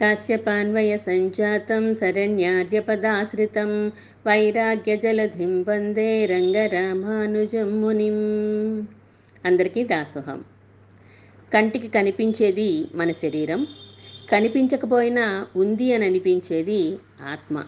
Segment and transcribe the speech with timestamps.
[0.00, 3.92] కాశ్యపాన్వయ సంజాతం శరణ్యార్యపదాశ్రితం
[4.26, 8.16] వైరాగ్యజలధిం వందే రంగరామానుజం మునిం
[9.44, 10.44] అందరికీ దాసోహం.
[11.54, 13.66] కంటికి కనిపించేది మన శరీరం
[14.32, 16.98] కనిపించకపోయినా ఉంది అని అనిపించేది
[17.32, 17.64] ఆత్మ.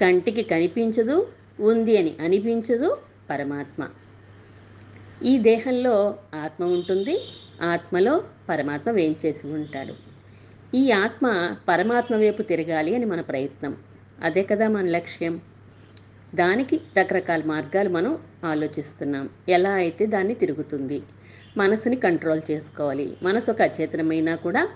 [0.00, 1.28] కంటికి కనిపించదు
[1.60, 2.98] ఉంది అని అనిపించదు
[3.30, 3.88] పరమాత్మ.
[5.24, 7.20] ఈ దేహంలో ఆత్మ ఉంటుంది
[7.62, 10.09] ఆత్మలో పరమాత్మ వేంచేసి ఉంటాడు.
[10.74, 13.76] ఈ ఆత్మ పరమాత్మ వైపు తిరగాలి అని మన ప్రయత్నం.
[14.22, 15.40] అదే కదా మన లక్ష్యం.
[16.34, 19.28] దానికి రకరకాల మార్గాలు మనం ఆలోచిస్తున్నాం.
[19.48, 21.02] ఎలా అయితే దాన్ని తిరుగుతుంది
[21.56, 23.16] మనసుని కంట్రోల్ చేసుకోవాలి.
[23.22, 24.68] మనసు ఒక అచేతనమైనా కూడా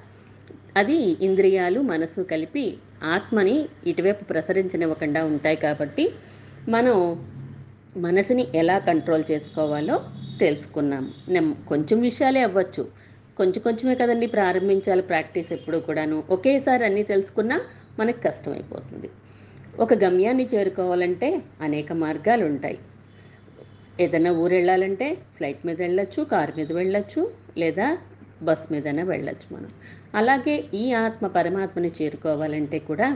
[0.77, 6.13] అది ఇంద్రియాలు మనసు కలిపి ఆత్మని ఇటువైపు ప్రసరించనివ్వకుండా ఉంటాయి కాబట్టి
[6.69, 7.27] మనం
[7.97, 10.05] మనసుని ఎలా కంట్రోల్ చేసుకోవాలో
[10.41, 11.15] తెలుసుకున్నాం.
[11.29, 12.89] నెమ్ కొంచెం విషయాలే అవ్వచ్చు.
[13.39, 16.17] కొంచెం కొంచెమే కదండి ప్రారంభించాలి ప్రాక్టీస్ ఎప్పుడు కూడాను.
[16.31, 17.57] ఒకేసారి అన్నీ తెలుసుకున్నా
[17.99, 19.09] మనకు కష్టమైపోతుంది.
[19.81, 21.29] ఒక గమ్యాన్ని చేరుకోవాలంటే
[21.61, 22.79] అనేక మార్గాలు ఉంటాయి
[24.01, 27.23] ఏదైనా ఊరు వెళ్ళాలంటే ఫ్లైట్ మీద వెళ్ళొచ్చు కారు మీద వెళ్ళొచ్చు
[27.59, 27.87] లేదా
[28.43, 29.71] బస్ మీదైనా వెళ్ళొచ్చు మనం.
[30.15, 33.09] అలాగే ఈ ఆత్మ పరమాత్మని చేరుకోవాలంటే కూడా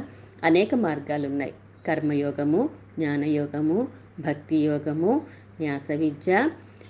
[0.44, 1.54] అనేక మార్గాలు ఉన్నాయి
[1.86, 2.60] కర్మయోగము
[2.98, 3.78] జ్ఞానయోగము
[4.20, 5.12] భక్తి యోగము
[5.60, 6.32] న్యాస విద్య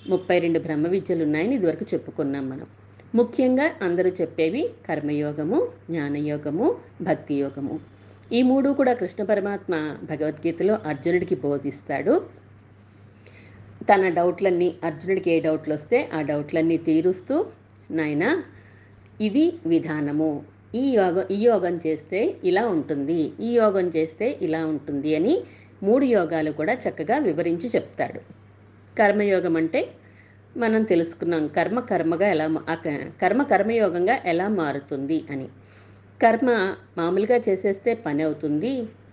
[0.08, 2.68] ముప్పై రెండు బ్రహ్మ విద్యలు ఉన్నాయని ఇదివరకు చెప్పుకున్నాం మనం.
[3.16, 5.58] ముఖ్యంగా అందరూ చెప్పేవి కర్మయోగము
[5.90, 6.66] జ్ఞానయోగము
[7.02, 7.76] భక్తి యోగము
[8.30, 9.74] ఈ మూడు కూడా కృష్ణ పరమాత్మ
[10.10, 12.14] భగవద్గీతలో అర్జునుడికి బోధిస్తాడు.
[13.90, 17.36] తన డౌట్లన్నీ అర్జునుడికి ఏ డౌట్లు వస్తే ఆ డౌట్లన్నీ తీరుస్తూ
[17.90, 18.24] నాయన
[19.20, 20.30] ఇది విధానము.
[20.74, 22.20] ఈ యోగం ఈ యోగం చేస్తే
[22.50, 23.20] ఇలా ఉంటుంది.
[23.40, 25.34] ఈ యోగం చేస్తే ఇలా ఉంటుంది అని
[25.82, 28.20] మూడు యోగాలు కూడా చక్కగా వివరించి చెప్తాడు.
[28.96, 29.80] కర్మయోగం అంటే
[30.56, 32.46] మనం తెలుసుకున్నాం కర్మ కర్మగా ఎలా
[33.22, 35.48] కర్మ కర్మయోగంగా ఎలా మారుతుంది అని.
[36.20, 36.48] కర్మ
[36.98, 38.72] మామూలుగా చేసేస్తే పని అవుతుంది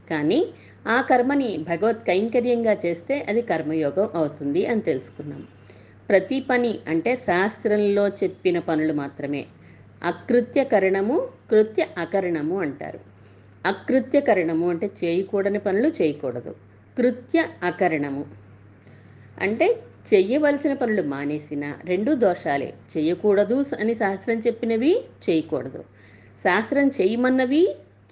[0.10, 0.40] కానీ
[0.88, 5.42] ఆ కర్మని భగవత్ కైంకర్యంగా చేస్తే అది కర్మయోగం అవుతుంది అని తెలుసుకున్నాం.
[6.10, 9.44] ప్రతి పని అంటే శాస్త్రంలో చెప్పిన పనులు మాత్రమే.
[10.04, 11.16] అకృత్యకరణము
[11.52, 13.00] కృత్య అకరణము అంటారు.
[13.66, 16.54] అకృత్యకరణము అంటే చేయకూడని పనులు చేయకూడదు.
[16.98, 18.24] కృత్య అకరణము
[19.42, 19.68] అంటే
[20.10, 22.68] చెయ్యవలసిన పనులు మానేసిన రెండు దోషాలే.
[22.94, 24.92] చేయకూడదు అని శాస్త్రం చెప్పినవి
[25.26, 25.82] చేయకూడదు
[26.44, 27.62] శాస్త్రం చేయమన్నవి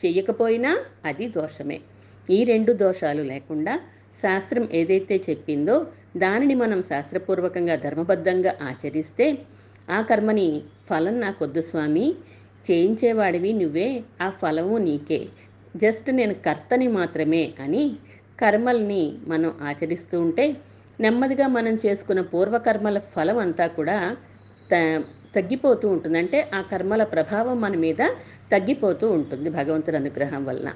[0.03, 0.71] చెయ్యకపోయినా
[1.05, 1.77] అది దోషమే.
[2.29, 3.73] ఈ రెండు దోషాలు లేకుండా
[4.23, 5.75] శాస్త్రం ఏదైతే చెప్పిందో
[6.17, 9.27] దానిని మనం శాస్త్రపూర్వకంగా ధర్మబద్ధంగా ఆచరిస్తే
[9.89, 10.47] ఆ కర్మని
[10.89, 12.07] ఫలం నాకొద్దు స్వామి.
[12.67, 13.87] చేయించేవాడివి నువ్వే
[14.21, 15.21] ఆ ఫలము నీకే.
[15.75, 17.83] జస్ట్ నేను కర్తని మాత్రమే అని
[18.41, 20.45] కర్మల్ని మనం ఆచరిస్తూ ఉంటే
[20.99, 23.97] నెమ్మదిగా మనం చేసుకున్న పూర్వకర్మల ఫలం అంతా కూడా
[24.69, 25.03] త
[25.35, 26.17] తగ్గిపోతూ ఉంటుంది.
[26.17, 28.01] అంటే ఆ కర్మల ప్రభావం మన మీద
[28.51, 30.69] తగ్గిపోతూ ఉంటుంది భగవంతుడి అనుగ్రహం వలన.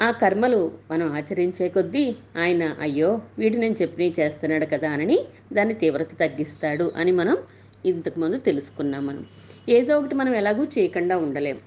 [0.00, 5.18] ఆ కర్మలు మనం ఆచరించే కొద్దీ ఆయన అయ్యో వీడు నేను చెప్పిన చేస్తున్నాడు కదా అని
[5.52, 7.36] దాని తీవ్రత తగ్గిస్తాడు అని మనం
[7.84, 9.22] ఇంతకుముందు తెలుసుకున్నాం మనం.
[9.68, 11.58] ఏదో ఒకటి మనం ఎలాగూ చేయకుండా ఉండలేం.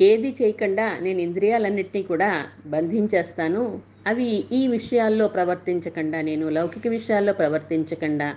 [0.00, 2.30] ఏది చేయకుండా నేను ఇంద్రియాలన్నింటినీ కూడా
[2.66, 3.62] బంధించేస్తాను
[4.06, 8.28] అవి ఈ విషయాల్లో ప్రవర్తించకుండా నేను లౌకిక విషయాల్లో ప్రవర్తించకుండా.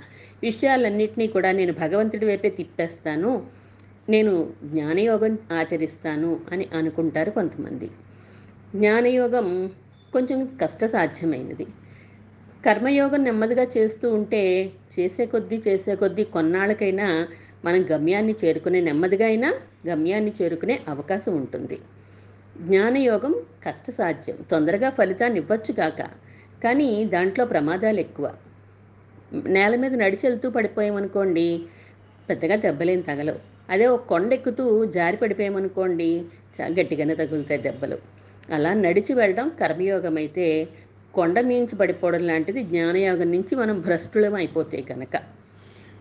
[0.44, 3.32] విషయాలన్నింటినీ కూడా నేను భగవంతుడి వైపే తిప్పేస్తాను.
[4.08, 4.34] నేను
[4.64, 7.88] జ్ఞానయోగం ఆచరిస్తాను అని అనుకుంటారు కొంతమంది.
[8.76, 9.48] జ్ఞానయోగం
[10.14, 11.66] కొంచెం కష్టసాధ్యమైనది.
[12.64, 14.44] కర్మయోగం నెమ్మదిగా చేస్తూ ఉంటే
[14.96, 17.08] చేసే కొద్దీ చేసే కొద్దీ కొన్నాళ్ళకైనా
[17.64, 19.50] మనం గమ్యాన్ని చేరుకునే నెమ్మదిగా అయినా
[19.88, 21.78] గమ్యాన్ని చేరుకునే అవకాశం ఉంటుంది.
[22.66, 23.34] జ్ఞానయోగం
[23.66, 24.38] కష్టసాధ్యం.
[24.52, 26.00] తొందరగా ఫలితాన్ని ఇవ్వచ్చు కాక
[26.64, 28.26] కానీ దాంట్లో ప్రమాదాలు ఎక్కువ.
[29.56, 31.48] నేల మీద నడిచి వెళ్తూ పడిపోయామనుకోండి
[32.30, 33.40] పెద్దగా దెబ్బలేం తగలవు.
[33.74, 34.64] అదే ఒక కొండ ఎక్కుతూ
[34.98, 36.10] జారి పడిపోయామనుకోండి
[36.80, 37.98] గట్టిగానే తగులుతాయి దెబ్బలు.
[38.56, 40.46] అలా నడిచి వెళ్ళడం కర్మయోగం అయితే
[41.14, 45.16] కొండ మించి పడిపోవడం లాంటిది జ్ఞానయోగం నుంచి మనం భ్రష్టులం అయిపోతే కనుక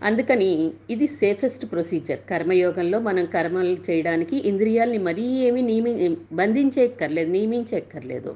[0.09, 0.49] అందుకని
[0.91, 5.93] ఇది సేఫెస్ట్ ప్రొసీజర్ కర్మయోగంలో మనం కర్మలు చేయడానికి ఇంద్రియాల్ని మరీ ఏమీ నియమి
[6.33, 8.33] బంధించేక్కర్లేదు నియమించేక్కర్లేదు.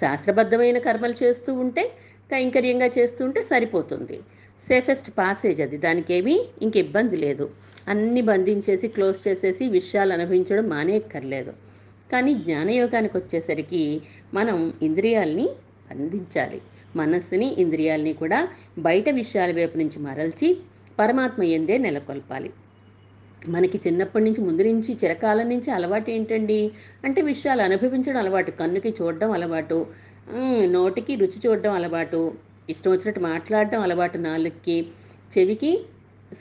[0.00, 1.84] శాస్త్రబద్ధమైన కర్మలు చేస్తూ ఉంటే
[2.30, 4.16] కైంకర్యంగా చేస్తూ ఉంటే సరిపోతుంది.
[4.66, 5.76] సేఫెస్ట్ పాసేజ్ అది.
[5.78, 7.46] దానికి ఏమీ ఇంక ఇబ్బంది లేదు.
[7.88, 11.52] అన్ని బంధించేసి క్లోజ్ చేసేసి విషయాలు అనుభవించడం మానేయక్కర్లేదు
[12.12, 13.82] కానీ జ్ఞానయోగానికి వచ్చేసరికి
[14.34, 15.46] మనం ఇంద్రియాల్ని
[15.90, 16.60] బంధించాలి.
[16.96, 18.38] మనస్సుని ఇంద్రియాల్ని కూడా
[18.78, 20.48] బయట విషయాల వైపు నుంచి మరల్చి
[21.00, 22.50] పరమాత్మ ఎందే నెలకొల్పాలి.
[23.54, 26.58] మనకి చిన్నప్పటి నుంచి ముందు నుంచి చిరకాలం నుంచి అలవాటు ఏంటండి?
[27.04, 29.78] అంటే విషయాలు అనుభవించడం అలవాటు కన్నుకి చూడడం అలవాటు
[30.76, 32.20] నోటికి రుచి చూడడం అలవాటు
[32.72, 34.76] ఇష్టం వచ్చినట్టు మాట్లాడడం అలవాటు నాలుగుకి
[35.34, 35.72] చెవికి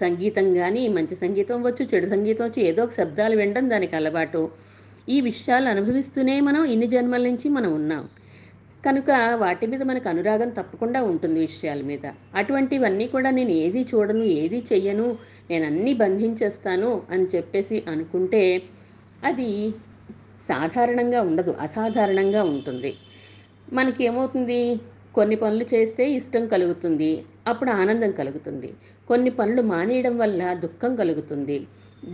[0.01, 4.41] సంగీతం కానీ మంచి సంగీతం వచ్చు చెడు సంగీతం వచ్చు ఏదో ఒక శబ్దాలు వినడం దానికి అలవాటు.
[5.09, 8.03] ఈ విషయాలు అనుభవిస్తూనే మనం ఇన్ని జన్మల నుంచి మనం ఉన్నాం.
[8.83, 9.09] కనుక
[9.41, 12.05] వాటి మీద మనకు అనురాగం తప్పకుండా ఉంటుంది విషయాల మీద.
[12.35, 15.07] అటువంటివన్నీ కూడా నేను ఏది చూడను ఏది చెయ్యను
[15.49, 18.43] నేను అన్నీ బంధించేస్తాను అని చెప్పేసి అనుకుంటే
[19.23, 19.49] అది
[20.49, 22.91] సాధారణంగా ఉండదు అసాధారణంగా ఉంటుంది.
[23.73, 24.61] మనకి ఏమవుతుంది?
[25.15, 27.11] కొన్ని పనులు చేస్తే ఇష్టం కలుగుతుంది
[27.47, 28.69] అప్పుడు ఆనందం కలుగుతుంది.
[29.07, 31.57] కొన్ని పనులు మానేయడం వల్ల దుఃఖం కలుగుతుంది.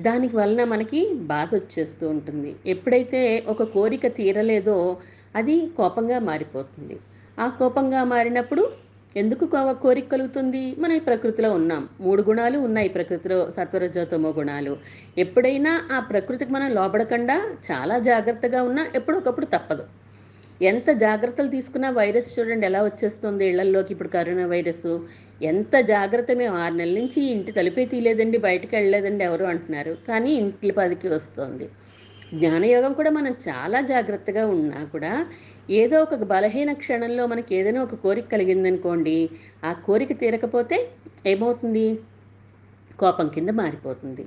[0.07, 1.01] దానికి వలన మనకి
[1.31, 2.51] బాధ వచ్చేస్తూ ఉంటుంది.
[2.65, 4.77] ఎప్పుడైతే ఒక కోరిక తీరలేదో
[5.35, 6.99] అది కోపంగా మారిపోతుంది.
[7.39, 8.69] ఆ కోపంగా మారినప్పుడు
[9.17, 10.75] ఎందుకు కో- కోరిక కలుగుతుంది?
[10.79, 11.89] మనం ఈ ప్రకృతిలో ఉన్నాం.
[12.01, 14.77] మూడు గుణాలు ఉన్నాయి ప్రకృతిలో సత్వరజోతమో గుణాలు.
[15.17, 19.83] ఎప్పుడైనా ఆ ప్రకృతికి మనం లోబడకుండా చాలా జాగ్రత్తగా ఉన్నా ఎప్పుడొకప్పుడు తప్పదు.
[20.61, 24.99] ఎంత జాగ్రత్తలు తీసుకున్నా వైరస్ చూడండి ఎలా వచ్చేస్తుంది ఇళ్ళల్లోకి ఇప్పుడు కరోనా వైరస్.
[25.43, 29.97] ఎంత జాగ్రత్త మేము ఆరు నెలల నుంచి ఇంటి తలుపే తీయలేదండి బయటకు వెళ్ళలేదండి ఎవరు అంటున్నారు.
[30.07, 31.69] కానీ ఇంటి పదికి వస్తుంది.
[32.33, 35.25] జ్ఞానయోగం కూడా మనం చాలా జాగ్రత్తగా ఉన్నా కూడా
[35.69, 39.29] ఏదో ఒక బలహీన క్షణంలో మనకి ఏదైనా ఒక కోరిక కలిగిందనుకోండి
[39.63, 40.89] ఆ కోరిక తీరకపోతే
[41.25, 41.99] ఏమవుతుంది?
[42.99, 44.25] కోపం కింద మారిపోతుంది.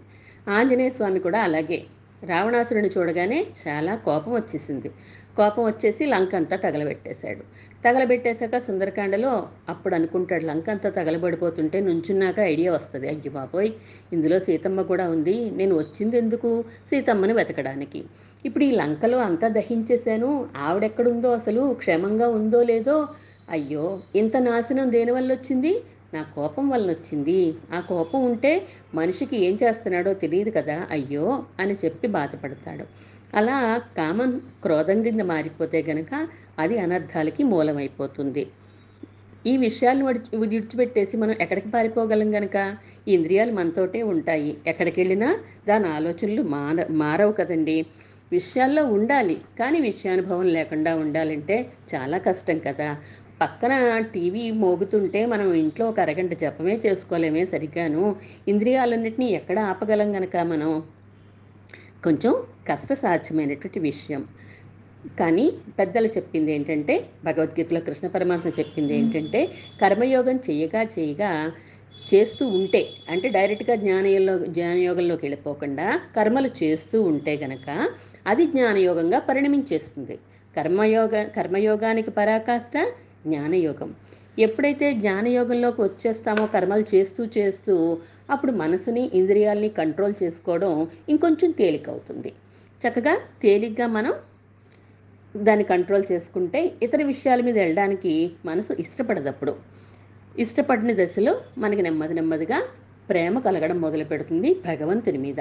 [0.48, 1.84] ఆంజనేయ స్వామి కూడా అలాగే.
[2.24, 4.90] రావణాసురుని చూడగానే చాలా కోపం వచ్చేసింది.
[5.38, 7.42] కోపం వచ్చేసి లంక అంతా తగలబెట్టేశాడు.
[7.84, 9.32] తగలబెట్టేశాక సుందరకాండలో
[9.68, 13.06] అప్పుడు అనుకుంటాడు లంక అంతా తగలబడిపోతుంటే నుంచున్నాక ఐడియా వస్తుంది.
[13.08, 13.70] అయ్యో బాబోయ్
[14.12, 15.36] ఇందులో సీతమ్మ కూడా ఉంది.
[15.50, 16.50] నేను వచ్చింది ఎందుకు
[16.90, 18.00] సీతమ్మని వెతకడానికి?
[18.44, 20.30] ఇప్పుడు ఈ లంకలో అంతా దహించేశాను.
[20.66, 22.96] ఆవిడెక్కడుందో అసలు క్షేమంగా ఉందో లేదో
[23.48, 25.72] అయ్యో ఇంత నాశనం దేనివల్ల వచ్చింది
[26.14, 27.38] నా కోపం వలన వచ్చింది
[27.72, 28.52] ఆ కోపం ఉంటే
[28.94, 31.24] మనిషికి ఏం చేస్తున్నాడో తెలియదు కదా అయ్యో
[31.60, 32.84] అని చెప్పి బాధపడతాడు.
[33.34, 33.56] అలా
[33.96, 34.30] కామం
[34.62, 36.28] క్రోధం కింద మారిపోతే గనక
[36.58, 38.46] అది అనర్థాలకి మూలమైపోతుంది.
[39.46, 42.56] ఈ విషయాలను విడిచి విడిచిపెట్టేసి మనం ఎక్కడికి పారిపోగలం గనక?
[43.08, 44.56] ఇంద్రియాలు మనతోటే ఉంటాయి.
[44.66, 45.38] ఎక్కడికి వెళ్ళినా
[45.68, 47.86] దాని ఆలోచనలు మార మారవు కదండి.
[48.32, 49.36] విషయాల్లో ఉండాలి.
[49.58, 51.56] కానీ విషయానుభవం లేకుండా ఉండాలంటే
[51.94, 52.96] చాలా కష్టం కదా.
[53.40, 58.16] పక్కన టీవీ మోగుతుంటే మనం ఇంట్లో ఒక అరగంట జపమే చేసుకోలేమే సరిగాను.
[58.48, 60.82] ఇంద్రియాలన్నింటినీ ఎక్కడ ఆపగలం గనక మనం?
[62.04, 62.34] కొంచెం
[62.70, 64.22] కష్టసాధ్యమైనటువంటి విషయం.
[65.18, 65.44] కానీ
[65.78, 66.94] పెద్దలు చెప్పింది ఏంటంటే
[67.24, 69.40] భగవద్గీతలో కృష్ణ పరమాత్మ చెప్పింది ఏంటంటే
[69.82, 71.30] కర్మయోగం చేయగా చేయగా
[72.08, 72.80] చేస్తూ ఉంటే
[73.12, 75.86] అంటే డైరెక్ట్గా జ్ఞానయోగంలో జ్ఞానయోగంలోకి వెళ్ళిపోకుండా
[76.16, 77.66] కర్మలు చేస్తూ ఉంటే గనక
[78.26, 80.16] అది జ్ఞానయోగంగా పరిణమించేస్తుంది.
[80.54, 82.76] కర్మయోగ కర్మయోగానికి పరాకాష్ట
[83.26, 83.90] జ్ఞానయోగం.
[84.38, 87.74] ఎప్పుడైతే జ్ఞానయోగంలోకి వచ్చేస్తామో కర్మలు చేస్తూ చేస్తూ
[88.30, 90.72] అప్పుడు మనసుని ఇంద్రియాలని కంట్రోల్ చేసుకోవడం
[91.08, 92.30] ఇంకొంచెం తేలికవుతుంది.
[92.82, 94.12] చక్కగా తేలిగ్గా మనం
[95.36, 99.54] దాన్ని కంట్రోల్ చేసుకుంటే ఇతర విషయాల మీద వెళ్ళడానికి మనసు ఇష్టపడదప్పుడు.
[100.38, 102.62] ఇష్టపడిన దశలో మనకి నెమ్మది నెమ్మదిగా
[103.08, 105.40] ప్రేమ కలగడం మొదలు పెడుతుంది భగవంతుని మీద.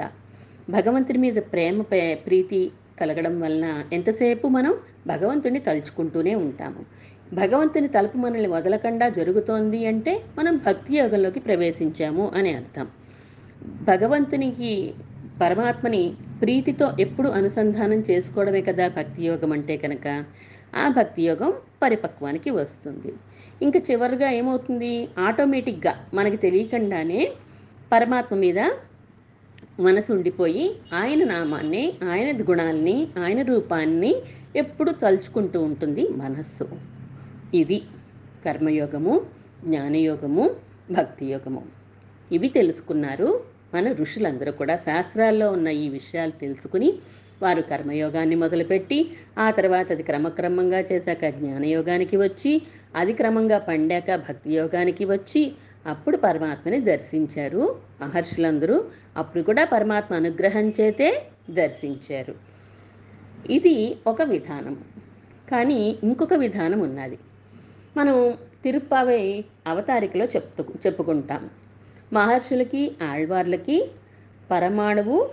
[0.70, 1.82] భగవంతుని మీద ప్రేమ
[2.26, 2.70] ప్రీతి
[3.00, 4.74] కలగడం వలన ఎంతసేపు మనం
[5.06, 6.82] భగవంతుని తలుచుకుంటూనే ఉంటాము.
[7.34, 12.86] భగవంతుని తలుపు మనల్ని వదలకుండా జరుగుతోంది అంటే మనం భక్తి యోగంలోకి ప్రవేశించాము అని అర్థం.
[13.82, 14.94] భగవంతునికి
[15.40, 20.06] పరమాత్మని ప్రీతితో ఎప్పుడు అనుసంధానం చేసుకోవడమే కదా భక్తి యోగం అంటే కనుక.
[20.74, 21.50] ఆ భక్తి యోగం
[21.82, 23.10] పరిపక్వానికి వస్తుంది.
[23.62, 24.92] ఇంకా చివరిగా ఏమవుతుంది?
[25.18, 27.20] ఆటోమేటిక్గా మనకి తెలియకుండానే
[27.92, 28.60] పరమాత్మ మీద
[29.80, 34.12] మనసు ఉండిపోయి ఆయన నామాన్ని ఆయన గుణాల్ని ఆయన రూపాన్ని
[34.56, 36.66] ఎప్పుడు తలుచుకుంటూ ఉంటుంది మనస్సు.
[37.54, 37.78] ఇది
[38.44, 39.14] కర్మయోగము
[39.64, 40.44] జ్ఞానయోగము
[40.92, 41.62] భక్తి యోగము
[42.30, 43.28] ఇవి తెలుసుకున్నారు
[43.74, 46.92] మన ఋషులందరూ కూడా శాస్త్రాల్లో ఉన్న ఈ విషయాలు తెలుసుకుని
[47.42, 52.62] వారు కర్మయోగాన్ని మొదలుపెట్టి ఆ తర్వాత అది క్రమక్రమంగా చేశాక జ్ఞానయోగానికి వచ్చి
[52.96, 55.52] అది క్రమంగా పండాక భక్తి యోగానికి వచ్చి
[55.86, 58.84] అప్పుడు పరమాత్మని దర్శించారు మహర్షులందరూ.
[59.16, 62.34] అప్పుడు కూడా పరమాత్మ అనుగ్రహం చేతే దర్శించారు.
[63.50, 64.74] ఇది ఒక విధానం.
[65.50, 67.18] కానీ ఇంకొక విధానం ఉన్నది.
[67.96, 68.34] మనం
[68.64, 71.50] తిరుప్పావై అవతారికలో చెప్తు చెప్పుకుంటాం.
[72.12, 73.90] మహర్షులకి ఆళ్వార్లకి
[74.50, 75.30] పరమాణువు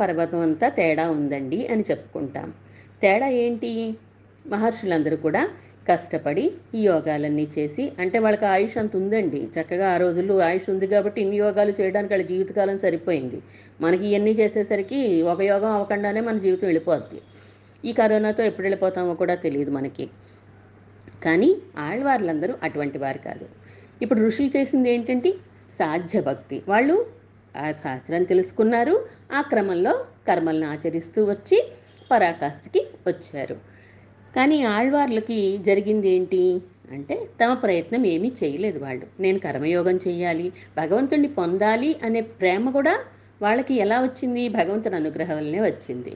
[0.00, 2.52] పర్వతం అంతా తేడా ఉందండి అని చెప్పుకుంటాం.
[3.02, 3.94] తేడా ఏంటి?
[4.46, 5.48] మహర్షులందరూ కూడా
[5.90, 9.48] కష్టపడి ఈ యోగాలన్నీ చేసి అంటే వాళ్ళకి ఆయుష్ అంత ఉందండి.
[9.56, 13.42] చక్కగా ఆ రోజుల్లో ఆయుష్ ఉంది కాబట్టి ఇన్ని యోగాలు చేయడానికి వాళ్ళ జీవితకాలం సరిపోయింది.
[13.80, 17.20] మనకి ఇవన్నీ చేసేసరికి ఒక యోగం అవ్వకుండానే మన జీవితం వెళ్ళిపోద్ది.
[17.84, 20.10] ఈ కరోనాతో ఎప్పుడు వెళ్ళిపోతామో కూడా తెలియదు మనకి.
[21.24, 23.46] కానీ ఆళ్వార్లందరూ అటువంటి వారు కాదు.
[24.02, 25.32] ఇప్పుడు ఋషులు చేసింది ఏంటంటే
[25.78, 27.06] సాధ్య భక్తి వాళ్ళు
[27.56, 28.94] ఆ శాస్త్రం తెలుసుకున్నారు.
[29.32, 31.58] ఆ క్రమంలో కర్మలను ఆచరిస్తూ వచ్చి
[32.10, 33.56] పరాకాష్ఠకి వచ్చారు.
[34.36, 36.62] కానీ ఆళ్వార్లకి జరిగింది ఏంటి?
[36.92, 37.14] అంటే
[37.44, 39.06] తమ ప్రయత్నం ఏమీ చేయలేదు వాళ్ళు.
[39.20, 42.94] నేను కర్మయోగం చేయాలి భగవంతుణ్ణి పొందాలి అనే ప్రేమ కూడా
[43.42, 44.48] వాళ్ళకి ఎలా వచ్చింది?
[44.48, 46.12] భగవంతుని అనుగ్రహం వల్లనే వచ్చింది.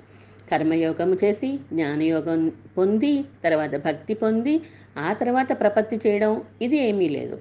[0.50, 4.60] కర్మయోగం చేసి జ్ఞానయోగం పొంది తర్వాత భక్తి పొంది
[4.98, 7.38] ఆ తర్వాత ప్రపత్తి చేయడం ఇది ఏమీ లేదు.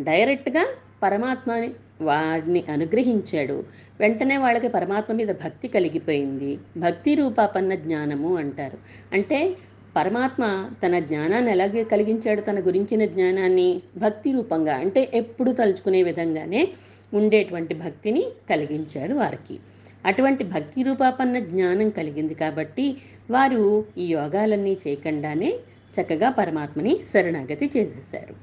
[0.00, 0.64] డైరెక్ట్గా
[1.02, 3.64] పరమాత్మని వాడిని అనుగ్రహించాడు.
[4.00, 6.58] వెంటనే వాళ్ళకి పరమాత్మ మీద భక్తి కలిగిపోయింది.
[6.76, 8.78] భక్తి రూపాపన్న జ్ఞానము అంటారు.
[9.12, 9.56] అంటే
[9.96, 12.40] పరమాత్మ తన జ్ఞానాన్ని ఎలాగే కలిగించాడు?
[12.40, 16.68] తన గురించిన జ్ఞానాన్ని భక్తి రూపంగా అంటే ఎప్పుడు తలుచుకునే విధంగానే
[17.14, 19.58] ఉండేటువంటి భక్తిని కలిగించాడు వారికి.
[20.06, 22.96] అటువంటి భక్తి రూపాపన్న జ్ఞానం కలిగింది కాబట్టి
[23.30, 25.54] వారు ఈ యోగాలన్నీ చేయకుండానే
[26.00, 28.34] చక్కగా పరమాత్మని శరణాగతి చేసేశారు.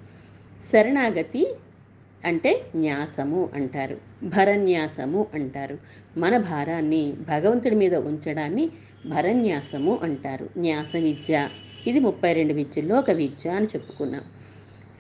[0.73, 1.47] శరణాగతి
[2.25, 3.97] అంటే న్యాసము అంటారు.
[4.23, 5.77] భరన్యాసము అంటారు.
[6.17, 8.65] మన భారాన్ని భగవంతుడి మీద ఉంచడాన్ని
[9.05, 10.49] భరన్యాసము అంటారు.
[10.57, 11.49] న్యాస విద్య.
[11.87, 14.23] ఇది ముప్పై రెండు విద్యల్లో ఒక విద్య అని చెప్పుకున్నాం.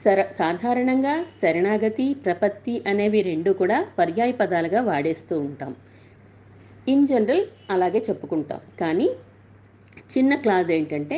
[0.05, 5.71] సర సాధారణంగా శరణాగతి ప్రపత్తి అనేవి రెండు కూడా పర్యాయ పదాలుగా వాడేస్తూ ఉంటాం.
[6.87, 8.59] ఇన్ జనరల్ అలాగే చెప్పుకుంటాం.
[8.79, 9.07] కానీ
[10.17, 11.17] చిన్న క్లాజ్ ఏంటంటే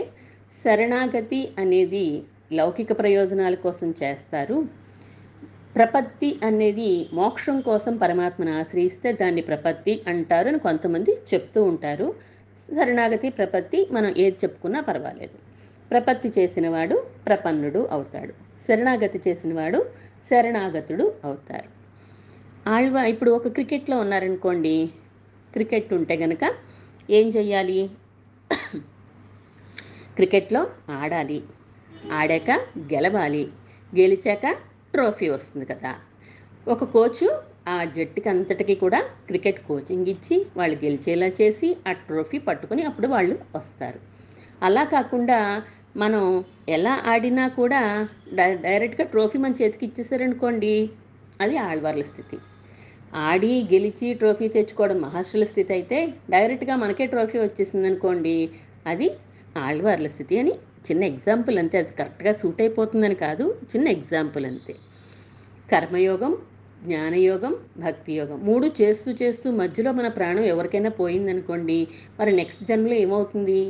[0.65, 2.05] శరణాగతి అనేది
[2.53, 4.57] లౌకిక ప్రయోజనాల కోసం చేస్తారు.
[5.75, 12.15] ప్రపత్తి అనేది మోక్షం కోసం పరమాత్మను ఆశ్రయిస్తే దాన్ని ప్రపత్తి అంటారు అని కొంతమంది చెప్తూ ఉంటారు.
[12.69, 15.37] శరణాగతి ప్రపత్తి మనం ఏది చెప్పుకున్నా పర్వాలేదు.
[15.91, 18.33] ప్రపత్తి చేసినవాడు ప్రపన్నుడు అవుతాడు.
[18.67, 19.85] శరణాగతి చేసినవాడు
[20.29, 21.69] శరణాగతుడు అవుతారు.
[22.69, 24.89] ఆళ్వా ఇప్పుడు ఒక క్రికెట్లో ఉన్నారనుకోండి.
[25.53, 26.53] క్రికెట్ ఉంటే గనక
[27.09, 27.89] ఏం చెయ్యాలి?
[30.15, 31.43] క్రికెట్లో ఆడాలి.
[32.11, 33.47] ఆడాక గెలవాలి.
[33.95, 34.55] గెలిచాక
[34.97, 35.93] ట్రోఫీ వస్తుంది కదా.
[36.67, 37.27] ఒక కోచు
[37.67, 43.35] ఆ జట్టుకి అంతటికి కూడా క్రికెట్ కోచింగ్ ఇచ్చి వాళ్ళు గెలిచేలా చేసి ఆ ట్రోఫీ పట్టుకొని అప్పుడు వాళ్ళు
[43.55, 43.99] వస్తారు.
[44.63, 45.39] అలా కాకుండా
[45.97, 46.23] మనం
[46.69, 47.81] ఎలా ఆడినా కూడా
[48.33, 50.73] డై డైరెక్ట్గా ట్రోఫీ మన చేతికి ఇచ్చేసారనుకోండి
[51.41, 52.37] అది ఆళ్వార్ల స్థితి.
[53.27, 55.99] ఆడి గెలిచి ట్రోఫీ తెచ్చుకోవడం మహర్షుల స్థితి అయితే
[56.29, 58.35] డైరెక్ట్గా మనకే ట్రోఫీ వచ్చేసింది అనుకోండి
[58.87, 59.07] అది
[59.67, 60.53] ఆళ్వార్ల స్థితి అని
[60.87, 61.77] చిన్న ఎగ్జాంపుల్ అంతే.
[61.77, 64.73] అది కరెక్ట్గా సూట్ అయిపోతుందని కాదు చిన్న ఎగ్జాంపుల్ అంతే.
[65.71, 66.33] కర్మయోగం
[66.83, 71.87] జ్ఞానయోగం భక్తి యోగం మూడు చేస్తూ చేస్తూ మధ్యలో మన ప్రాణం ఎవరికైనా పోయిందనుకోండి
[72.19, 73.61] మరి నెక్స్ట్ జన్మలో ఏమవుతుంది?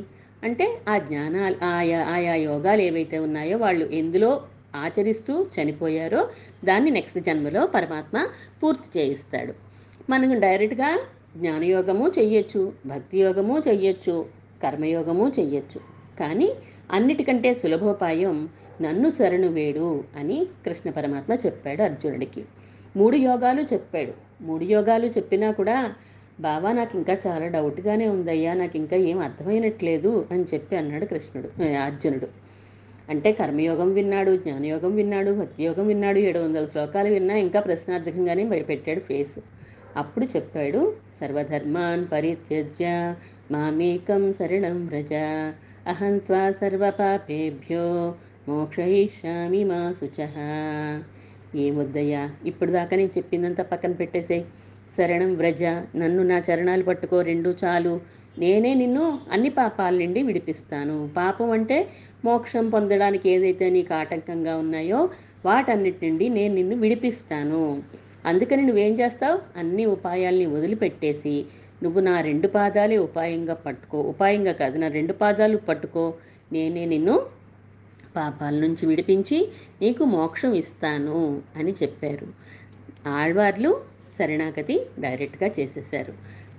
[0.43, 4.31] అంటే ఆ జ్ఞానాలు ఆయా ఆయా యోగాలు ఏవైతే ఉన్నాయో వాళ్ళు ఎందులో
[4.75, 6.21] ఆచరిస్తూ చనిపోయారో
[6.63, 8.17] దాన్ని నెక్స్ట్ జన్మలో పరమాత్మ
[8.61, 9.53] పూర్తి చేయిస్తాడు.
[10.09, 10.89] మనం డైరెక్ట్గా
[11.37, 14.15] జ్ఞానయోగము చెయ్యొచ్చు భక్తి యోగము చెయ్యొచ్చు
[14.63, 15.79] కర్మయోగము చెయ్యొచ్చు.
[16.19, 16.49] కానీ
[16.91, 18.37] అన్నిటికంటే సులభోపాయం
[18.81, 22.41] నన్ను శరణు వేడు అని కృష్ణ పరమాత్మ చెప్పాడు అర్జునుడికి.
[22.97, 24.13] మూడు యోగాలు చెప్పాడు.
[24.41, 25.77] మూడు యోగాలు చెప్పినా కూడా
[26.39, 31.49] బాబా నాకు ఇంకా చాలా డౌట్గానే ఉందయ్యా నాకు ఇంకా ఏం అర్థమైనట్లేదు అని చెప్పి అన్నాడు కృష్ణుడు
[31.85, 32.27] అర్జునుడు.
[33.09, 39.37] అంటే కర్మయోగం విన్నాడు జ్ఞానయోగం విన్నాడు భక్తియోగం విన్నాడు ఏడు వందల శ్లోకాలు విన్నా ఇంకా ప్రశ్నార్థకంగానే భయపెట్టాడు ఫేస్.
[39.97, 40.81] అప్పుడు చెప్పాడు
[41.21, 43.15] సర్వధర్మాన్ పరిత్యజ్య
[43.51, 45.13] మామేకం శరణం వ్రజ
[45.87, 47.85] అహం త్వా సర్వపాపేభ్యో
[48.47, 50.17] మోక్షయిష్యామి మా శుచ
[51.55, 54.37] ఏమొద్దయ్యా ఇప్పుడు దాకా నేను చెప్పిందంతా పక్కన పెట్టేసే
[54.97, 55.63] శరణం వ్రజ
[55.95, 57.93] నన్ను నా చరణాలు పట్టుకో రెండు చాలు.
[58.39, 61.09] నేనే నిన్ను అన్ని పాపాల నుండి విడిపిస్తాను.
[61.15, 61.77] పాపం అంటే
[62.25, 64.99] మోక్షం పొందడానికి ఏదైతే నీకు ఆటంకంగా ఉన్నాయో
[65.45, 67.63] వాటన్నిటి నుండి నేను నిన్ను విడిపిస్తాను.
[68.25, 69.37] అందుకని నువ్వేం చేస్తావు?
[69.57, 71.35] అన్ని ఉపాయాల్ని వదిలిపెట్టేసి
[71.83, 73.97] నువ్వు నా రెండు పాదాలే ఉపాయంగా పట్టుకో.
[74.11, 76.05] ఉపాయంగా కాదు నా రెండు పాదాలు పట్టుకో.
[76.51, 77.15] నేనే నిన్ను
[78.17, 79.37] పాపాల నుంచి విడిపించి
[79.81, 81.19] నీకు మోక్షం ఇస్తాను
[81.55, 82.27] అని చెప్పారు.
[83.19, 83.71] ఆళ్వార్లు
[84.19, 86.13] శరణాగతి డైరెక్ట్గా చేసేసారు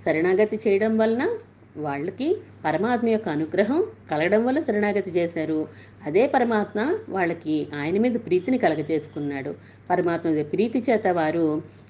[0.05, 1.23] శరణాగతి చేయడం వలన
[1.77, 2.27] వాళ్ళకి
[2.65, 3.79] పరమాత్మ యొక్క అనుగ్రహం
[4.11, 5.59] కలగడం వల్ల శరణాగతి చేశారు.
[6.05, 9.51] అదే పరమాత్మ వాళ్ళకి ఆయన మీద ప్రీతిని కలగజేసుకున్నాడు.
[9.89, 11.45] పరమాత్మ ప్రీతి చేత వారు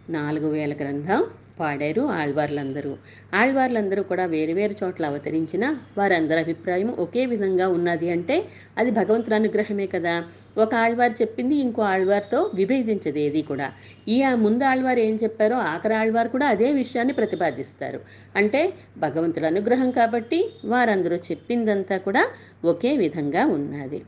[0.09, 1.21] నాలుగు వేల గ్రంథం
[1.59, 2.91] పాడారు ఆళ్వార్లందరూ.
[3.33, 5.65] ఆళ్వార్లందరూ కూడా వేరు వేరు చోట్ల అవతరించిన
[5.97, 8.37] వారందరి అభిప్రాయం ఒకే విధంగా ఉన్నది అంటే
[8.77, 10.15] అది భగవంతుని అనుగ్రహమే కదా.
[10.57, 13.67] ఒక ఆళ్వారు చెప్పింది ఇంకో ఆళ్వారితో విభేదించదు ఏది కూడా.
[14.07, 17.99] ఈ ఆ ముందు ఆళ్వారు ఏం చెప్పారో ఆఖరి ఆళ్వారు కూడా అదే విషయాన్ని ప్రతిపాదిస్తారు.
[18.35, 18.61] అంటే
[18.97, 22.23] భగవంతుడి అనుగ్రహం కాబట్టి వారందరూ చెప్పిందంతా కూడా
[22.65, 24.01] ఒకే విధంగా ఉన్నది.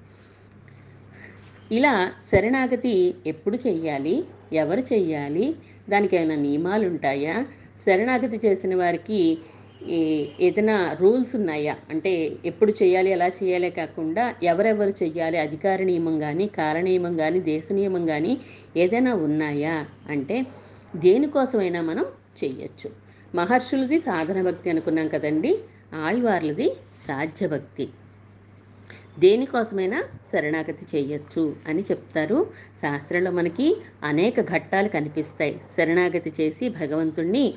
[1.72, 1.93] ఇలా
[2.31, 4.15] శరణాగతి ఎప్పుడు చెయ్యాలి?
[4.53, 5.55] ఎవరు చెయ్యాలి?
[5.89, 7.46] దానికి ఏమైనా నియమాలు ఉంటాయా
[7.86, 9.38] శరణాగతి చేసిన వారికి
[9.89, 11.75] ఈ ఏదైనా రూల్స్ ఉన్నాయా?
[11.89, 15.38] అంటే ఎప్పుడు చేయాలి ఎలా చేయాలి కాకుండా ఎవరెవరు చెయ్యాలి?
[15.38, 18.38] అధికార నియమం కానీ కాలనియమం కానీ దేశ నియమం కానీ
[18.77, 19.86] ఏదైనా ఉన్నాయా?
[20.10, 20.46] అంటే
[20.96, 22.05] దేనికోసమైనా మనం
[22.43, 22.91] చెయ్యొచ్చు.
[23.36, 25.58] మహర్షులది సాధన భక్తి అనుకున్నాం కదండి?
[25.93, 26.70] ఆళ్వార్లది
[27.08, 27.89] సాధ్య భక్తి.
[29.20, 30.03] దేనికోసమైనా
[30.34, 32.48] శరణాగతి చేయొచ్చు అని చెప్తారు.
[32.82, 35.62] శాస్త్రంలో మనకి అనేక ఘట్టాలు కనిపిస్తాయి.
[35.77, 37.53] శరణాగతి చేసి భగవంతుణ్ణి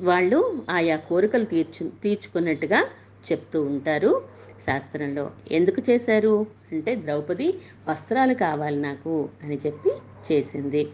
[0.00, 2.86] వాళ్ళు ఆయా కోరికలు తీర్చు తీర్చుకున్నట్టుగా
[3.32, 4.22] చెప్తూ ఉంటారు.
[4.66, 6.46] శాస్త్రంలో ఎందుకు చేశారు?
[6.72, 7.54] అంటే ద్రౌపది
[7.88, 9.90] వస్త్రాలు కావాలి నాకు అని చెప్పి
[10.32, 10.88] చేసింది.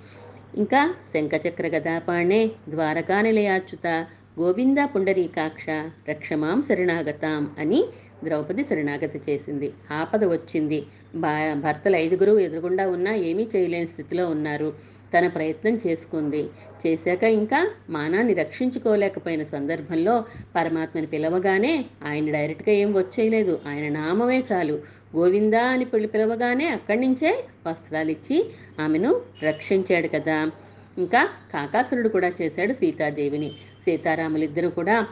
[0.57, 4.07] ఇంకా శంఖచక్ర గదాపాణే ద్వారకా నిలయాచ్యుత
[4.41, 5.67] గోవింద పుండరీకాక్ష
[6.11, 7.85] రక్షమాం శరణాగతాం అని
[8.25, 9.73] ద్రౌపది శరణాగతి చేసింది.
[9.91, 10.87] ఆపద వచ్చింది.
[11.15, 14.97] బా భర్తలు ఐదుగురు ఎదురుగుండా ఉన్నా ఏమీ చేయలేని స్థితిలో ఉన్నారు.
[15.19, 16.49] తన ప్రయత్నం చేసుకుంది.
[16.87, 20.25] చేశాక ఇంకా మానాన్ని రక్షించుకోలేకపోయిన సందర్భంలో
[20.57, 23.61] పరమాత్మని పిలవగానే ఆయన డైరెక్ట్గా ఏం వచ్చేయలేదు.
[23.67, 24.83] ఆయన నామమే చాలు.
[25.17, 30.51] గోవిందా అని పిలి పిలవగానే అక్కడి నుంచే వస్త్రాలు ఇచ్చి ఆమెను రక్షించాడు కదా.
[30.99, 33.49] ఇంకా కాకాసురుడు కూడా చేశాడు సీతాదేవిని.
[33.85, 35.07] సీతారాములిద్దరూ కూడా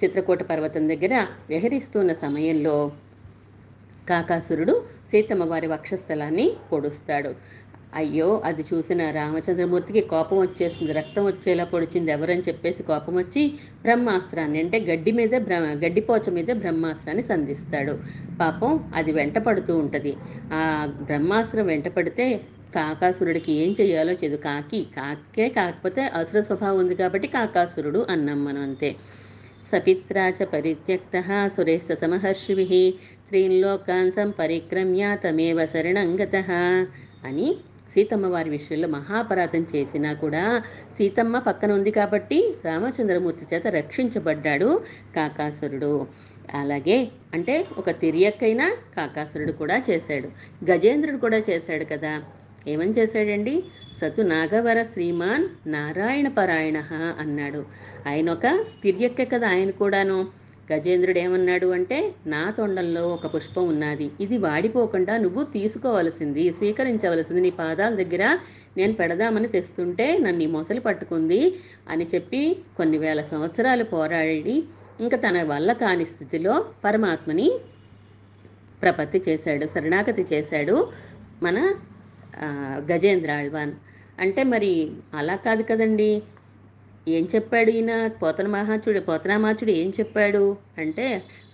[0.00, 1.14] చిత్రకూట పర్వతం దగ్గర
[1.50, 2.76] విహరిస్తున్న సమయంలో
[4.06, 4.74] కాకాసురుడు
[5.10, 7.30] సీతమ్మ వారి వక్షస్థలాన్ని పొడుస్తాడు.
[7.92, 10.92] అయ్యో అది చూసిన రామచంద్రమూర్తికి కోపం వచ్చేసింది.
[10.92, 12.10] రక్తం వచ్చేలా పొడిచింది.
[12.10, 13.42] ఎవరని చెప్పేసి కోపం వచ్చి
[13.84, 17.94] బ్రహ్మాస్త్రాన్ని అంటే గడ్డి మీద బ్ర గడ్డిపోచ మీద బ్రహ్మాస్త్రాన్ని సంధిస్తాడు.
[18.40, 20.12] పాపం అది వెంట పడుతూ ఉంటుంది.
[20.52, 20.60] ఆ
[21.02, 22.26] బ్రహ్మాస్త్రం వెంట పడితే
[22.72, 28.90] కాకాసురుడికి ఏం చేయాలో చేదు కాకి కాకే కాకపోతే అసుర స్వభావం ఉంది కాబట్టి కాకాసురుడు అన్నాం మనం అంతే.
[29.72, 31.14] సపిత్రా చ పరిత్యక్త
[31.56, 32.72] సురేశ్చ సమహర్షిభిः.
[33.28, 36.36] త్రీన్ లోకాన్ సంపరిక్రమ్య తమేవ శరణంగత
[37.24, 37.48] అని
[37.94, 40.62] సీతమ్మ వారి విషయంలో మహాపరాధం చేసినా కూడా
[40.98, 44.70] సీతమ్మ పక్కన ఉంది కాబట్టి రామచంద్రమూర్తి చేత రక్షించబడ్డాడు
[45.16, 46.06] కాకాసురుడు.
[46.54, 46.98] అలాగే
[47.34, 50.28] అంటే ఒక తిరియక్కైనా కాకాసురుడు కూడా చేశాడు.
[50.70, 52.12] గజేంద్రుడు కూడా చేశాడు కదా.
[52.68, 53.64] ఏమని చేశాడండి?
[54.00, 56.78] సతు నాగవర శ్రీమాన్ నారాయణ పరాయణ
[57.18, 57.64] అన్నాడు.
[58.06, 58.46] ఆయన ఒక
[58.82, 60.18] తిరియక్క కదా ఆయన కూడాను.
[60.72, 64.10] గజేంద్రుడు ఏమన్నాడు అంటే నా తొండంలో ఒక పుష్పం ఉన్నది.
[64.20, 68.38] ఇది వాడిపోకుండా నువ్వు తీసుకోవలసింది స్వీకరించవలసింది నీ పాదాల దగ్గర.
[68.76, 71.54] నేను పెడదామని తెస్తుంటే నన్ను ఈ మొసలి పట్టుకుంది
[71.88, 74.56] అని చెప్పి కొన్ని వేల సంవత్సరాలు పోరాడి
[75.00, 77.48] ఇంకా తన వల్ల కాని స్థితిలో పరమాత్మని
[78.82, 80.76] ప్రపత్తి చేశాడు శరణాగతి చేశాడు.
[81.42, 81.58] మన
[82.90, 83.72] గజేంద్ర ఆళ్వాన్
[84.18, 84.72] అంటే మరి
[85.14, 86.10] అలా కాదు కదండి.
[87.06, 87.92] ఏం చెప్పాడు ఈయన?
[88.20, 90.44] పోతన మహాచుడు పోతనామాచుడు ఏం చెప్పాడు?
[90.78, 91.06] అంటే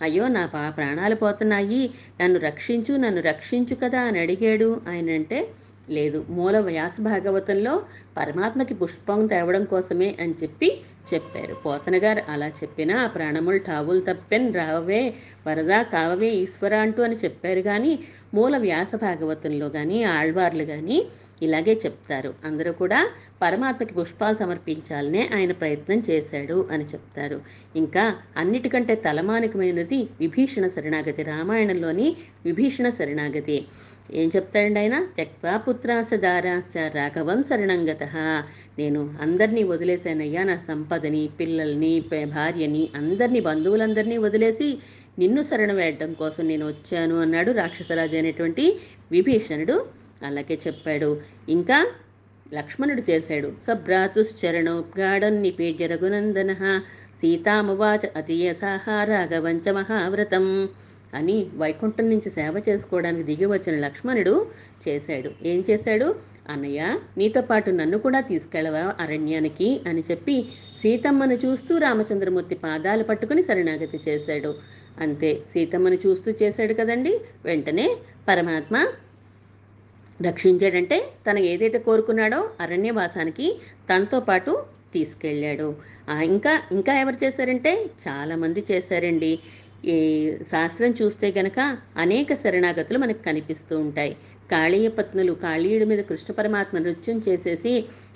[0.03, 1.83] అయ్యో నా పా ప్రాణాలు పోతున్నాయి.
[2.21, 4.71] నన్ను రక్షించు నన్ను రక్షించు కదా అని అడిగాడు.
[4.88, 5.40] ఆయన అంటే
[5.88, 7.75] లేదు మూల వ్యాస భాగవతంలో
[8.16, 10.68] పరమాత్మకి పుష్పం తేవడం కోసమే అని చెప్పి
[11.14, 11.54] చెప్పారు.
[11.54, 15.02] పోతనగారు అలా చెప్పినా ఆ ప్రాణములు ఠావులు తప్పెన్ రావవే
[15.46, 17.60] వరదా కావవే ఈశ్వర అంటూ అని చెప్పారు.
[17.60, 17.98] కానీ
[18.34, 20.98] మూల వ్యాస భాగవతంలో కానీ ఆళ్వార్లు కానీ
[21.42, 22.34] ఇలాగే చెప్తారు.
[22.44, 22.98] అందరూ కూడా
[23.42, 27.38] పరమాత్మకి పుష్పాలు సమర్పించాలనే ఆయన ప్రయత్నం చేశాడు అని చెప్తారు.
[27.76, 28.04] ఇంకా
[28.36, 33.58] అన్నిటికంటే తలమానికమైనది విభీషణ శరణాగతి రామాయణంలోని విభీషణ శరణాగతి.
[34.10, 35.06] ఏం చెప్తాడండి ఆయన?
[35.16, 38.02] త్యక్వా దారాశ్చ రాఘవం శరణంగత
[38.78, 44.78] నేను అందరినీ వదిలేశానయ్యా నా సంపదని పిల్లల్ని భార్యని అందరినీ బంధువులందరినీ వదిలేసి
[45.18, 48.78] నిన్ను శరణ వేయడం కోసం నేను వచ్చాను అన్నాడు రాక్షసరాజు అనేటువంటి
[49.12, 49.86] విభీషణుడు.
[50.22, 51.20] అలాగే చెప్పాడు.
[51.48, 51.86] ఇంకా
[52.54, 53.52] లక్ష్మణుడు చేశాడు.
[53.66, 56.52] సభ్రాతుశ్చరణో గాఢం నిపీడ్య రఘునందన.
[57.20, 60.68] సీతామువాచ అతియసాహ రాఘవంచ మహావ్రతం.
[61.14, 64.46] అని వైకుంఠం నుంచి సేవ చేసుకోవడానికి దిగి వచ్చిన లక్ష్మణుడు
[64.88, 65.31] చేశాడు.
[65.42, 66.14] ఏం చేశాడు?
[66.48, 69.81] అన్నయ్య నీతో పాటు నన్ను కూడా తీసుకెళ్ళవా అరణ్యానికి?
[69.88, 70.42] అని చెప్పి
[70.83, 74.55] సీతమ్మను చూస్తూ రామచంద్రమూర్తి పాదాలు పట్టుకుని శరణాగతి చేశాడు.
[75.01, 77.20] అంతే సీతమ్మను చూస్తూ చేశాడు కదండి.
[77.44, 77.96] వెంటనే
[78.29, 78.87] పరమాత్మ
[80.27, 83.59] రక్షించాడంటే తను ఏదైతే కోరుకున్నాడో అరణ్యవాసానికి
[83.90, 85.77] తనతో పాటు తీసుకెళ్ళాడు.
[86.09, 89.38] ఆ, ఇంకా ఇంకా ఎవరు చేశారంటే చాలామంది చేశారండి.
[89.85, 89.97] ఈ
[90.53, 91.59] శాస్త్రం చూస్తే గనక
[91.97, 94.12] అనేక శరణాగతులు మనకు కనిపిస్తూ ఉంటాయి.
[94.51, 97.73] కాళీయ పత్నులు కాళీయుడి మీద కృష్ణ పరమాత్మ నృత్యం చేసేసి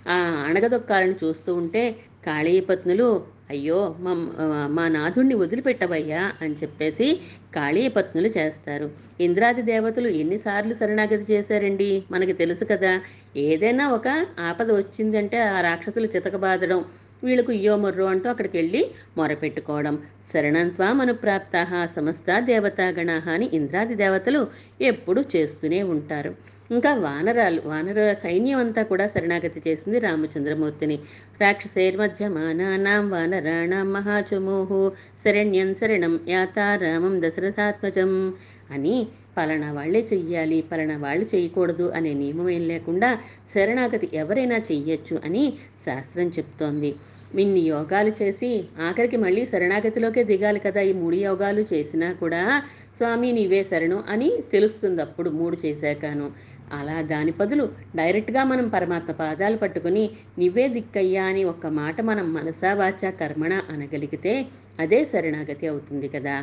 [0.07, 0.17] ఆ
[0.49, 1.83] అణగదొక్కాలను చూస్తూ ఉంటే
[2.27, 3.09] కాళీయ పత్నులు
[3.51, 4.13] అయ్యో మా
[4.69, 7.07] మా నాథుణ్ణి వదిలిపెట్టవయ్యా అని చెప్పేసి
[7.55, 8.87] కాళీయ పత్నులు చేస్తారు.
[9.21, 12.05] ఇంద్రాది దేవతలు ఎన్నిసార్లు శరణాగతి చేశారండి?
[12.11, 12.93] మనకి తెలుసు కదా.
[13.37, 14.09] ఏదైనా ఒక
[14.41, 16.81] ఆపద వచ్చిందంటే ఆ రాక్షసులు చితకబాదడం
[17.25, 19.99] వీళ్ళకు ఇయ్యో మొర్రో అంటూ అక్కడికి వెళ్ళి మొరపెట్టుకోవడం.
[20.33, 24.47] శరణంత్వా మనుప్రాప్త సమస్త దేవతాగణ అని ఇంద్రాది దేవతలు
[24.81, 26.35] ఎప్పుడూ చేస్తూనే ఉంటారు.
[26.71, 30.99] ఇంకా వానరాలు వానర సైన్యం అంతా కూడా శరణాగతి చేసింది రామచంద్రమూర్తిని.
[31.41, 34.93] రాక్షసైర్మధ్యమానానాం వానరాణాం మహాచమోహు
[35.25, 38.35] శరణ్యం శరణం యాతా రామం దశరథాత్మజం
[38.71, 43.11] అని పలానా వాళ్ళే చెయ్యాలి పలానా వాళ్ళు చేయకూడదు అనే నియమం ఏం లేకుండా
[43.55, 45.44] శరణాగతి ఎవరైనా చెయ్యొచ్చు అని
[45.87, 46.90] శాస్త్రం చెప్తోంది.
[47.42, 48.51] ఇన్ని యోగాలు చేసి
[48.87, 52.42] ఆఖరికి మళ్ళీ శరణాగతిలోకే దిగాలి కదా ఈ మూడు యోగాలు చేసినా కూడా
[52.99, 56.27] స్వామి నీవే శరణు అని తెలుస్తుంది అప్పుడు మూడు చేశాకాను.
[56.79, 57.64] అలా దాని బదులు
[57.99, 60.05] డైరెక్ట్గా మనం పరమాత్మ పాదాలు పట్టుకుని
[60.38, 64.33] నివ్వే దిక్కయ్యా అని ఒక్క మాట మనం మనసా వాచ కర్మణ అనగలిగితే
[64.81, 66.37] అదే శరణాగతి అవుతుంది కదా.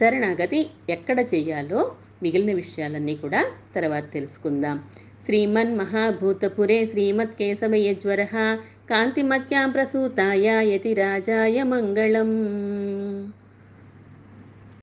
[0.00, 0.60] శరణాగతి
[0.96, 1.80] ఎక్కడ చేయాలో
[2.22, 3.44] మిగిలిన విషయాలన్నీ కూడా
[3.76, 4.84] తర్వాత తెలుసుకుందాం.
[5.24, 8.24] శ్రీమన్ మహాభూతపురే శ్రీమత్ కేశవయజ్వర
[8.90, 12.30] కాంతిమత్యాం ప్రసూతాయ యతి రాజాయ మంగళం.